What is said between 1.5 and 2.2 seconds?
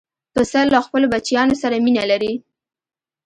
سره مینه